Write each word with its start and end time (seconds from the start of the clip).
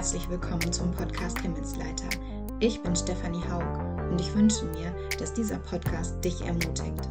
herzlich 0.00 0.30
willkommen 0.30 0.72
zum 0.72 0.90
Podcast 0.92 1.38
Himmelsleiter. 1.40 2.08
Ich 2.58 2.82
bin 2.82 2.96
Stefanie 2.96 3.46
Haug 3.50 4.08
und 4.10 4.18
ich 4.18 4.34
wünsche 4.34 4.64
mir, 4.64 4.94
dass 5.18 5.34
dieser 5.34 5.58
Podcast 5.58 6.24
dich 6.24 6.40
ermutigt. 6.40 7.06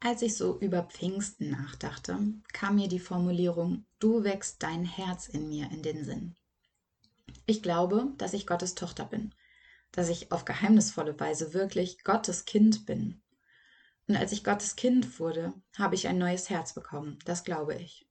Als 0.00 0.22
ich 0.22 0.38
so 0.38 0.58
über 0.58 0.84
Pfingsten 0.84 1.50
nachdachte, 1.50 2.16
kam 2.54 2.76
mir 2.76 2.88
die 2.88 2.98
Formulierung 2.98 3.84
Du 3.98 4.24
wächst 4.24 4.62
dein 4.62 4.86
Herz 4.86 5.28
in 5.28 5.50
mir 5.50 5.70
in 5.70 5.82
den 5.82 6.02
Sinn. 6.06 6.34
Ich 7.44 7.62
glaube, 7.62 8.06
dass 8.16 8.32
ich 8.32 8.46
Gottes 8.46 8.74
Tochter 8.74 9.04
bin 9.04 9.34
dass 9.92 10.08
ich 10.08 10.32
auf 10.32 10.44
geheimnisvolle 10.44 11.18
Weise 11.18 11.54
wirklich 11.54 12.04
Gottes 12.04 12.44
Kind 12.44 12.86
bin. 12.86 13.22
Und 14.08 14.16
als 14.16 14.32
ich 14.32 14.44
Gottes 14.44 14.76
Kind 14.76 15.20
wurde, 15.20 15.52
habe 15.76 15.94
ich 15.94 16.08
ein 16.08 16.18
neues 16.18 16.50
Herz 16.50 16.74
bekommen, 16.74 17.18
das 17.24 17.44
glaube 17.44 17.74
ich. 17.74 18.08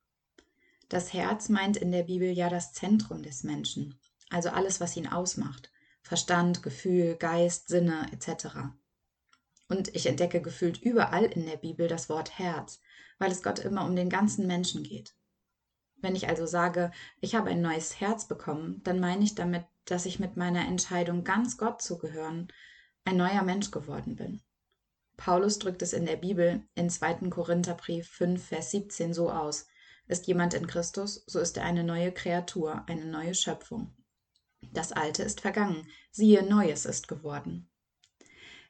Das 0.87 1.13
Herz 1.13 1.49
meint 1.49 1.77
in 1.77 1.91
der 1.91 2.03
Bibel 2.03 2.29
ja 2.29 2.49
das 2.49 2.73
Zentrum 2.73 3.21
des 3.21 3.43
Menschen, 3.43 3.99
also 4.29 4.49
alles, 4.49 4.79
was 4.79 4.95
ihn 4.95 5.07
ausmacht. 5.07 5.71
Verstand, 6.01 6.63
Gefühl, 6.63 7.15
Geist, 7.15 7.67
Sinne 7.67 8.07
etc. 8.11 8.47
Und 9.67 9.93
ich 9.95 10.07
entdecke 10.07 10.41
gefühlt 10.41 10.81
überall 10.81 11.25
in 11.25 11.45
der 11.45 11.57
Bibel 11.57 11.87
das 11.87 12.09
Wort 12.09 12.39
Herz, 12.39 12.79
weil 13.19 13.31
es 13.31 13.43
Gott 13.43 13.59
immer 13.59 13.85
um 13.85 13.95
den 13.95 14.09
ganzen 14.09 14.47
Menschen 14.47 14.83
geht. 14.83 15.13
Wenn 16.01 16.15
ich 16.15 16.29
also 16.29 16.45
sage, 16.45 16.91
ich 17.19 17.35
habe 17.35 17.49
ein 17.49 17.61
neues 17.61 17.99
Herz 17.99 18.27
bekommen, 18.27 18.81
dann 18.83 18.99
meine 18.99 19.23
ich 19.23 19.35
damit 19.35 19.65
dass 19.89 20.05
ich 20.05 20.19
mit 20.19 20.37
meiner 20.37 20.67
Entscheidung, 20.67 21.23
ganz 21.23 21.57
Gott 21.57 21.81
zu 21.81 21.97
gehören, 21.97 22.47
ein 23.05 23.17
neuer 23.17 23.43
Mensch 23.43 23.71
geworden 23.71 24.15
bin. 24.15 24.41
Paulus 25.17 25.59
drückt 25.59 25.81
es 25.81 25.93
in 25.93 26.05
der 26.05 26.15
Bibel 26.15 26.63
in 26.75 26.89
2. 26.89 27.29
Korintherbrief 27.29 28.07
5, 28.09 28.43
Vers 28.43 28.71
17 28.71 29.13
so 29.13 29.31
aus. 29.31 29.67
Ist 30.07 30.27
jemand 30.27 30.53
in 30.53 30.65
Christus, 30.65 31.23
so 31.27 31.39
ist 31.39 31.57
er 31.57 31.65
eine 31.65 31.83
neue 31.83 32.11
Kreatur, 32.11 32.83
eine 32.87 33.05
neue 33.05 33.35
Schöpfung. 33.35 33.95
Das 34.71 34.91
Alte 34.91 35.23
ist 35.23 35.41
vergangen, 35.41 35.87
siehe, 36.11 36.43
Neues 36.43 36.85
ist 36.85 37.07
geworden. 37.07 37.69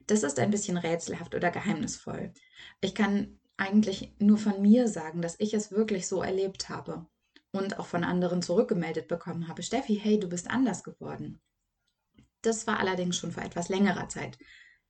Das 0.08 0.24
ist 0.24 0.40
ein 0.40 0.52
bisschen 0.52 0.78
rätselhaft 0.78 1.36
oder 1.36 1.52
geheimnisvoll. 1.52 2.34
Ich 2.82 2.96
kann 2.96 3.40
eigentlich 3.58 4.14
nur 4.20 4.38
von 4.38 4.62
mir 4.62 4.88
sagen, 4.88 5.22
dass 5.22 5.40
ich 5.40 5.54
es 5.54 5.72
wirklich 5.72 6.08
so 6.08 6.22
erlebt 6.22 6.70
habe 6.70 7.08
und 7.52 7.80
auch 7.80 7.86
von 7.86 8.04
anderen 8.04 8.42
zurückgemeldet 8.42 9.08
bekommen 9.08 9.48
habe, 9.48 9.64
Steffi, 9.64 9.96
hey, 9.96 10.20
du 10.20 10.28
bist 10.28 10.50
anders 10.50 10.84
geworden. 10.84 11.42
Das 12.42 12.68
war 12.68 12.80
allerdings 12.80 13.18
schon 13.18 13.32
vor 13.32 13.44
etwas 13.44 13.70
längerer 13.70 14.08
Zeit. 14.08 14.38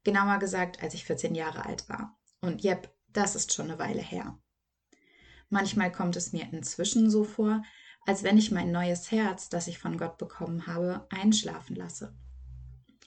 Genauer 0.03 0.39
gesagt, 0.39 0.83
als 0.83 0.93
ich 0.93 1.05
14 1.05 1.35
Jahre 1.35 1.65
alt 1.65 1.89
war. 1.89 2.19
Und 2.41 2.61
jep, 2.61 2.93
das 3.07 3.35
ist 3.35 3.53
schon 3.53 3.69
eine 3.69 3.79
Weile 3.79 4.01
her. 4.01 4.37
Manchmal 5.49 5.91
kommt 5.91 6.15
es 6.15 6.31
mir 6.31 6.47
inzwischen 6.51 7.09
so 7.09 7.23
vor, 7.23 7.63
als 8.05 8.23
wenn 8.23 8.37
ich 8.37 8.51
mein 8.51 8.71
neues 8.71 9.11
Herz, 9.11 9.49
das 9.49 9.67
ich 9.67 9.79
von 9.79 9.97
Gott 9.97 10.17
bekommen 10.17 10.67
habe, 10.67 11.07
einschlafen 11.09 11.75
lasse. 11.75 12.15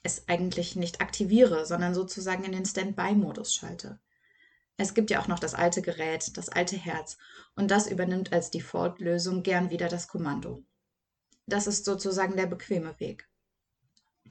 Es 0.03 0.29
eigentlich 0.29 0.75
nicht 0.75 1.01
aktiviere, 1.01 1.65
sondern 1.65 1.95
sozusagen 1.95 2.45
in 2.45 2.53
den 2.53 2.67
Standby-Modus 2.67 3.55
schalte. 3.55 4.01
Es 4.77 4.95
gibt 4.95 5.11
ja 5.11 5.21
auch 5.21 5.29
noch 5.29 5.39
das 5.39 5.55
alte 5.55 5.83
Gerät, 5.83 6.37
das 6.37 6.49
alte 6.49 6.77
Herz, 6.77 7.19
und 7.55 7.71
das 7.71 7.87
übernimmt 7.87 8.33
als 8.33 8.51
Default-Lösung 8.51 9.43
gern 9.43 9.71
wieder 9.71 9.89
das 9.89 10.09
Kommando. 10.09 10.65
Das 11.47 11.67
ist 11.67 11.85
sozusagen 11.85 12.37
der 12.37 12.47
bequeme 12.47 12.99
Weg. 12.99 13.29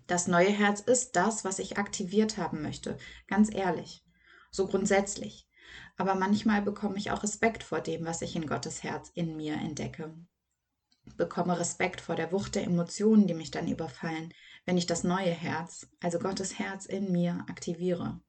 Das 0.08 0.28
neue 0.28 0.50
Herz 0.50 0.82
ist 0.82 1.16
das, 1.16 1.46
was 1.46 1.60
ich 1.60 1.78
aktiviert 1.78 2.38
haben 2.38 2.62
möchte, 2.62 2.98
ganz 3.28 3.54
ehrlich, 3.54 4.04
so 4.50 4.68
grundsätzlich. 4.68 5.48
Aber 5.98 6.16
manchmal 6.16 6.62
bekomme 6.62 6.98
ich 6.98 7.12
auch 7.12 7.24
Respekt 7.24 7.64
vor 7.64 7.80
dem, 7.80 8.06
was 8.06 8.22
ich 8.22 8.36
in 8.36 8.48
Gottes 8.48 8.84
Herz 8.84 9.10
in 9.14 9.38
mir 9.38 9.54
entdecke. 9.54 10.14
Bekomme 11.16 11.60
Respekt 11.60 12.02
vor 12.02 12.16
der 12.16 12.32
Wucht 12.32 12.56
der 12.56 12.64
Emotionen, 12.64 13.28
die 13.28 13.34
mich 13.34 13.52
dann 13.52 13.68
überfallen, 13.68 14.34
wenn 14.66 14.78
ich 14.78 14.86
das 14.86 15.04
neue 15.04 15.32
Herz, 15.32 15.88
also 16.02 16.20
Gottes 16.20 16.60
Herz 16.60 16.86
in 16.86 17.12
mir, 17.12 17.46
aktiviere. 17.48 18.20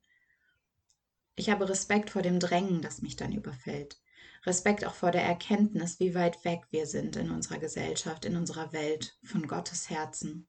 Ich 1.34 1.48
habe 1.48 1.69
Respekt 1.69 2.10
vor 2.10 2.22
dem 2.22 2.38
Drängen, 2.38 2.82
das 2.82 3.00
mich 3.00 3.16
dann 3.16 3.32
überfällt. 3.32 3.98
Respekt 4.44 4.84
auch 4.84 4.94
vor 4.94 5.12
der 5.12 5.22
Erkenntnis, 5.22 5.98
wie 5.98 6.15
weit 6.15 6.44
weg 6.44 6.66
wir 6.70 6.87
sind 6.87 7.16
in 7.16 7.31
unserer 7.31 7.59
Gesellschaft, 7.59 8.25
in 8.25 8.37
unserer 8.37 8.72
Welt, 8.72 9.16
von 9.22 9.47
Gottes 9.47 9.88
Herzen. 9.88 10.48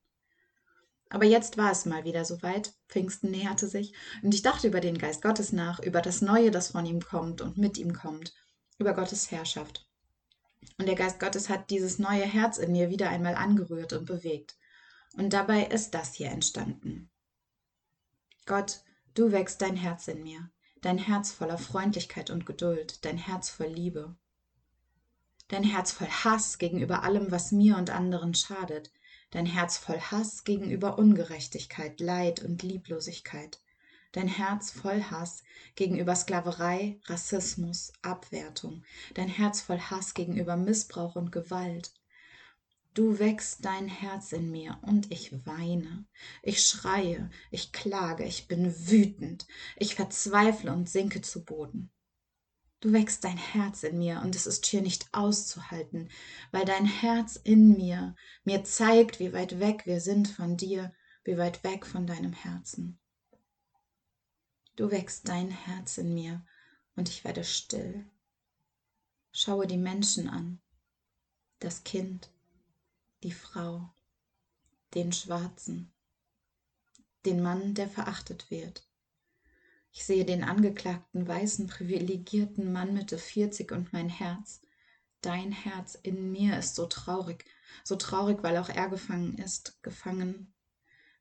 Aber 1.10 1.26
jetzt 1.26 1.58
war 1.58 1.72
es 1.72 1.86
mal 1.86 2.04
wieder 2.06 2.26
soweit, 2.26 2.74
Pfingsten 2.90 3.30
näherte 3.30 3.68
sich, 3.68 3.94
und 4.24 4.34
ich 4.34 4.42
dachte 4.42 4.68
über 4.68 4.82
den 4.82 4.98
Geist 4.98 5.22
Gottes 5.22 5.54
nach, 5.54 5.80
über 5.80 6.02
das 6.02 6.22
Neue, 6.22 6.50
das 6.50 6.70
von 6.70 6.86
ihm 6.86 7.02
kommt 7.02 7.40
und 7.40 7.58
mit 7.58 7.78
ihm 7.78 7.94
kommt, 7.94 8.34
über 8.80 8.94
Gottes 8.94 9.30
Herrschaft. 9.30 9.88
Und 10.80 10.88
der 10.88 10.96
Geist 10.96 11.20
Gottes 11.20 11.50
hat 11.50 11.70
dieses 11.70 12.00
neue 12.00 12.26
Herz 12.26 12.58
in 12.58 12.72
mir 12.72 12.90
wieder 12.90 13.10
einmal 13.10 13.36
angerührt 13.36 13.94
und 13.94 14.06
bewegt. 14.06 14.58
Und 15.16 15.32
dabei 15.34 15.66
ist 15.66 15.94
das 15.94 16.16
hier 16.16 16.30
entstanden. 16.30 17.12
Gott, 18.48 18.82
du 19.14 19.32
wächst 19.32 19.62
dein 19.62 19.76
Herz 19.76 20.08
in 20.08 20.24
mir 20.24 20.50
dein 20.84 20.98
Herz 20.98 21.32
voller 21.32 21.58
Freundlichkeit 21.58 22.30
und 22.30 22.46
Geduld, 22.46 23.06
dein 23.06 23.18
Herz 23.18 23.50
voll 23.50 23.68
Liebe, 23.68 24.16
dein 25.48 25.64
Herz 25.64 25.94
voll 25.94 26.10
Hass 26.10 26.58
gegenüber 26.58 27.04
allem, 27.04 27.32
was 27.32 27.54
mir 27.54 27.78
und 27.78 27.90
anderen 27.90 28.34
schadet, 28.34 28.92
dein 29.32 29.46
Herz 29.46 29.78
voll 29.78 30.00
Hass 30.00 30.44
gegenüber 30.44 31.00
Ungerechtigkeit, 31.00 32.02
Leid 32.02 32.44
und 32.44 32.64
Lieblosigkeit, 32.64 33.62
dein 34.12 34.28
Herz 34.28 34.72
voll 34.72 35.02
Hass 35.04 35.44
gegenüber 35.76 36.16
Sklaverei, 36.18 37.00
Rassismus, 37.06 37.94
Abwertung, 38.02 38.84
dein 39.14 39.30
Herz 39.30 39.62
voll 39.62 39.80
Hass 39.80 40.14
gegenüber 40.14 40.58
Missbrauch 40.58 41.16
und 41.16 41.32
Gewalt, 41.32 41.94
Du 42.94 43.18
wächst 43.18 43.66
dein 43.66 43.88
Herz 43.88 44.34
in 44.34 44.52
mir 44.52 44.78
und 44.84 45.12
ich 45.12 45.46
weine. 45.48 46.06
Ich 46.44 46.64
schreie, 46.64 47.32
ich 47.50 47.72
klage, 47.72 48.24
ich 48.24 48.48
bin 48.48 48.88
wütend, 48.88 49.48
ich 49.78 49.96
verzweifle 49.96 50.72
und 50.72 50.88
sinke 50.88 51.22
zu 51.22 51.44
Boden. 51.44 51.92
Du 52.82 52.94
wächst 52.94 53.24
dein 53.24 53.38
Herz 53.38 53.82
in 53.82 53.98
mir 53.98 54.22
und 54.22 54.36
es 54.36 54.46
ist 54.46 54.66
hier 54.68 54.82
nicht 54.82 55.08
auszuhalten, 55.12 56.10
weil 56.52 56.66
dein 56.66 56.86
Herz 56.86 57.36
in 57.36 57.70
mir 57.70 58.16
mir 58.44 58.64
zeigt, 58.64 59.20
wie 59.20 59.34
weit 59.34 59.60
weg 59.60 59.86
wir 59.86 60.00
sind 60.00 60.28
von 60.28 60.56
dir, 60.56 60.94
wie 61.24 61.38
weit 61.38 61.64
weg 61.64 61.88
von 61.88 62.06
deinem 62.06 62.34
Herzen. 62.34 63.00
Du 64.76 64.92
wächst 64.92 65.30
dein 65.30 65.50
Herz 65.50 65.98
in 65.98 66.14
mir 66.14 66.46
und 66.96 67.10
ich 67.10 67.24
werde 67.24 67.44
still. 67.44 68.06
Schaue 69.32 69.66
die 69.66 69.78
Menschen 69.78 70.30
an, 70.30 70.62
das 71.60 71.84
Kind, 71.84 72.30
die 73.24 73.32
Frau, 73.32 73.90
den 74.94 75.14
Schwarzen, 75.14 75.94
den 77.26 77.42
Mann, 77.42 77.74
der 77.74 77.88
verachtet 77.88 78.52
wird. 78.52 78.88
Ich 79.92 80.04
sehe 80.04 80.26
den 80.26 80.44
angeklagten, 80.44 81.28
weißen, 81.28 81.68
privilegierten 81.68 82.74
Mann 82.74 82.94
Mitte 82.94 83.18
40 83.18 83.72
und 83.72 83.94
mein 83.94 84.10
Herz, 84.10 84.62
dein 85.22 85.52
Herz 85.52 85.96
in 85.96 86.32
mir 86.32 86.58
ist 86.58 86.76
so 86.76 86.86
traurig, 86.86 87.46
so 87.84 87.96
traurig, 87.96 88.44
weil 88.44 88.58
auch 88.58 88.70
er 88.70 88.90
gefangen 88.90 89.38
ist, 89.38 89.82
gefangen 89.84 90.54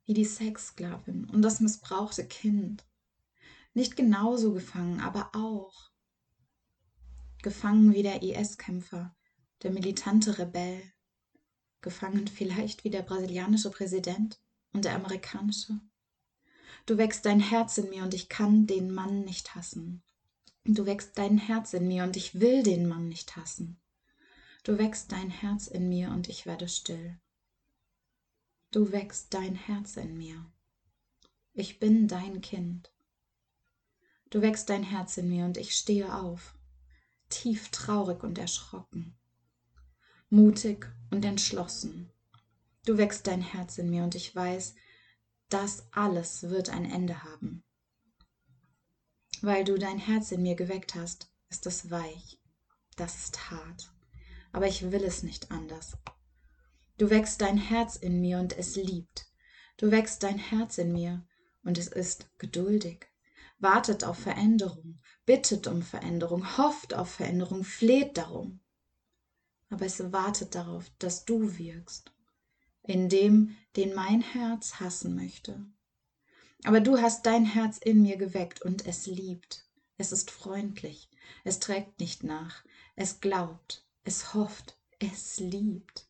wie 0.04 0.14
die 0.14 0.24
Sexsklavin 0.24 1.26
und 1.30 1.42
das 1.42 1.60
missbrauchte 1.60 2.26
Kind. 2.26 2.84
Nicht 3.74 3.94
genauso 3.94 4.52
gefangen, 4.52 5.00
aber 5.00 5.30
auch. 5.34 5.92
Gefangen 7.42 7.94
wie 7.94 8.02
der 8.02 8.22
IS-Kämpfer, 8.22 9.14
der 9.62 9.70
militante 9.70 10.38
Rebell, 10.38 10.91
gefangen 11.82 12.28
vielleicht 12.28 12.84
wie 12.84 12.90
der 12.90 13.02
brasilianische 13.02 13.70
Präsident 13.70 14.40
und 14.72 14.84
der 14.84 14.94
amerikanische. 14.94 15.80
Du 16.86 16.98
wächst 16.98 17.26
dein 17.26 17.40
Herz 17.40 17.78
in 17.78 17.90
mir 17.90 18.02
und 18.02 18.14
ich 18.14 18.28
kann 18.28 18.66
den 18.66 18.92
Mann 18.92 19.24
nicht 19.24 19.54
hassen. 19.54 20.02
Du 20.64 20.86
wächst 20.86 21.18
dein 21.18 21.38
Herz 21.38 21.74
in 21.74 21.86
mir 21.86 22.04
und 22.04 22.16
ich 22.16 22.40
will 22.40 22.62
den 22.62 22.88
Mann 22.88 23.08
nicht 23.08 23.36
hassen. 23.36 23.80
Du 24.64 24.78
wächst 24.78 25.12
dein 25.12 25.30
Herz 25.30 25.66
in 25.66 25.88
mir 25.88 26.10
und 26.10 26.28
ich 26.28 26.46
werde 26.46 26.68
still. 26.68 27.18
Du 28.70 28.92
wächst 28.92 29.34
dein 29.34 29.54
Herz 29.54 29.96
in 29.96 30.16
mir. 30.16 30.44
Ich 31.52 31.78
bin 31.78 32.08
dein 32.08 32.40
Kind. 32.40 32.92
Du 34.30 34.40
wächst 34.40 34.70
dein 34.70 34.82
Herz 34.82 35.18
in 35.18 35.28
mir 35.28 35.44
und 35.44 35.58
ich 35.58 35.74
stehe 35.74 36.14
auf, 36.14 36.54
tief 37.28 37.68
traurig 37.68 38.22
und 38.22 38.38
erschrocken 38.38 39.14
mutig 40.32 40.90
und 41.12 41.24
entschlossen. 41.24 42.10
Du 42.86 42.96
wächst 42.96 43.26
dein 43.26 43.42
Herz 43.42 43.78
in 43.78 43.90
mir 43.90 44.02
und 44.02 44.14
ich 44.14 44.34
weiß, 44.34 44.74
das 45.50 45.86
alles 45.92 46.44
wird 46.44 46.70
ein 46.70 46.90
Ende 46.90 47.22
haben. 47.22 47.62
Weil 49.42 49.64
du 49.64 49.78
dein 49.78 49.98
Herz 49.98 50.32
in 50.32 50.42
mir 50.42 50.56
geweckt 50.56 50.94
hast, 50.94 51.30
ist 51.50 51.66
es 51.66 51.90
weich, 51.90 52.40
das 52.96 53.16
ist 53.16 53.50
hart, 53.50 53.92
aber 54.52 54.66
ich 54.66 54.90
will 54.90 55.04
es 55.04 55.22
nicht 55.22 55.50
anders. 55.50 55.98
Du 56.96 57.10
wächst 57.10 57.42
dein 57.42 57.58
Herz 57.58 57.96
in 57.96 58.20
mir 58.20 58.38
und 58.38 58.56
es 58.56 58.76
liebt. 58.76 59.26
Du 59.76 59.90
wächst 59.90 60.22
dein 60.22 60.38
Herz 60.38 60.78
in 60.78 60.92
mir 60.92 61.26
und 61.62 61.76
es 61.76 61.88
ist 61.88 62.30
geduldig, 62.38 63.06
wartet 63.58 64.04
auf 64.04 64.18
Veränderung, 64.18 64.98
bittet 65.26 65.66
um 65.66 65.82
Veränderung, 65.82 66.56
hofft 66.56 66.94
auf 66.94 67.10
Veränderung, 67.10 67.64
fleht 67.64 68.16
darum. 68.16 68.61
Aber 69.72 69.86
es 69.86 70.12
wartet 70.12 70.54
darauf, 70.54 70.90
dass 70.98 71.24
du 71.24 71.56
wirkst, 71.56 72.12
in 72.82 73.08
dem, 73.08 73.56
den 73.74 73.94
mein 73.94 74.20
Herz 74.20 74.80
hassen 74.80 75.14
möchte. 75.16 75.64
Aber 76.64 76.80
du 76.80 77.00
hast 77.00 77.24
dein 77.24 77.46
Herz 77.46 77.78
in 77.78 78.02
mir 78.02 78.18
geweckt 78.18 78.60
und 78.60 78.86
es 78.86 79.06
liebt. 79.06 79.64
Es 79.96 80.12
ist 80.12 80.30
freundlich, 80.30 81.08
es 81.42 81.58
trägt 81.58 82.00
nicht 82.00 82.22
nach, 82.22 82.66
es 82.96 83.20
glaubt, 83.20 83.86
es 84.04 84.34
hofft, 84.34 84.76
es 84.98 85.40
liebt. 85.40 86.06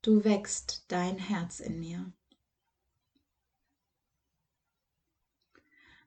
Du 0.00 0.24
wächst 0.24 0.86
dein 0.88 1.18
Herz 1.18 1.60
in 1.60 1.78
mir. 1.78 2.10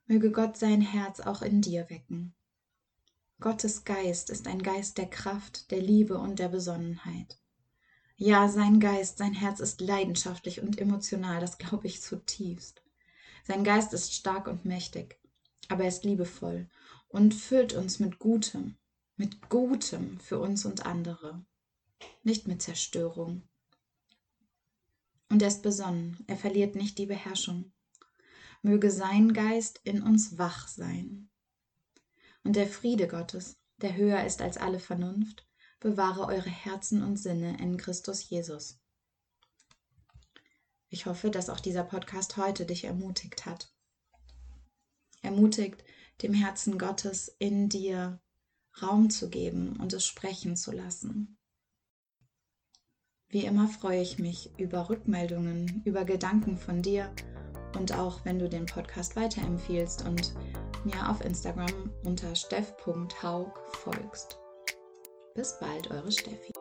Möge 0.08 0.32
Gott 0.32 0.58
sein 0.58 0.82
Herz 0.82 1.20
auch 1.20 1.44
in 1.44 1.62
dir 1.62 1.92
wecken. 1.92 2.34
Gottes 3.46 3.84
Geist 3.84 4.32
ist 4.32 4.48
ein 4.48 4.64
Geist 4.64 4.98
der 4.98 5.06
Kraft, 5.06 5.70
der 5.70 5.80
Liebe 5.80 6.18
und 6.18 6.40
der 6.40 6.50
Besonnenheit. 6.50 7.38
Ja, 8.18 8.50
sein 8.50 8.80
Geist, 8.80 9.20
sein 9.20 9.34
Herz 9.34 9.60
ist 9.60 9.82
leidenschaftlich 9.82 10.62
und 10.62 10.82
emotional, 10.82 11.42
das 11.42 11.60
glaube 11.60 11.86
ich 11.86 12.02
zutiefst. 12.02 12.82
Sein 13.44 13.64
Geist 13.64 13.94
ist 13.94 14.16
stark 14.16 14.48
und 14.48 14.66
mächtig, 14.66 15.20
aber 15.68 15.84
er 15.84 15.90
ist 15.90 16.06
liebevoll 16.06 16.68
und 17.08 17.36
füllt 17.36 17.74
uns 17.74 18.00
mit 18.00 18.18
Gutem, 18.18 18.78
mit 19.16 19.48
Gutem 19.48 20.20
für 20.20 20.40
uns 20.40 20.66
und 20.66 20.88
andere, 20.88 21.46
nicht 22.24 22.48
mit 22.48 22.64
Zerstörung. 22.64 23.44
Und 25.30 25.44
er 25.44 25.50
ist 25.50 25.62
besonnen, 25.62 26.18
er 26.26 26.38
verliert 26.38 26.74
nicht 26.74 26.98
die 26.98 27.06
Beherrschung. 27.06 27.72
Möge 28.64 28.90
sein 28.90 29.34
Geist 29.34 29.82
in 29.84 30.02
uns 30.02 30.40
wach 30.40 30.68
sein. 30.68 31.30
Und 32.46 32.56
der 32.56 32.68
Friede 32.68 33.08
Gottes, 33.08 33.58
der 33.78 33.98
höher 33.98 34.24
ist 34.24 34.42
als 34.42 34.58
alle 34.58 34.80
Vernunft, 34.80 35.48
bewahre 35.80 36.28
eure 36.28 36.50
Herzen 36.50 37.04
und 37.04 37.18
Sinne 37.18 37.58
in 37.60 37.76
Christus 37.76 38.30
Jesus. 38.30 38.80
Ich 40.90 41.08
hoffe, 41.08 41.32
dass 41.32 41.50
auch 41.50 41.60
dieser 41.60 41.84
Podcast 41.84 42.38
heute 42.38 42.66
dich 42.66 42.86
ermutigt 42.86 43.48
hat. 43.48 43.74
Ermutigt, 45.24 45.84
dem 46.22 46.34
Herzen 46.34 46.78
Gottes 46.78 47.36
in 47.40 47.68
dir 47.68 48.22
Raum 48.80 49.10
zu 49.10 49.30
geben 49.30 49.78
und 49.78 49.92
es 49.94 50.06
sprechen 50.06 50.56
zu 50.56 50.72
lassen. 50.72 51.38
Wie 53.28 53.46
immer 53.46 53.68
freue 53.68 54.02
ich 54.02 54.20
mich 54.20 54.52
über 54.60 54.88
Rückmeldungen, 54.90 55.82
über 55.84 56.06
Gedanken 56.06 56.58
von 56.58 56.84
dir 56.84 57.12
und 57.76 57.94
auch 57.94 58.24
wenn 58.24 58.38
du 58.38 58.48
den 58.48 58.68
Podcast 58.68 59.16
weiterempfiehlst 59.16 60.06
und 60.06 60.34
mir 60.86 61.10
auf 61.10 61.24
Instagram 61.24 61.92
unter 62.04 62.36
steff.haug 62.36 63.60
folgst. 63.84 64.40
Bis 65.34 65.58
bald, 65.60 65.92
eure 65.92 66.12
Steffi. 66.12 66.54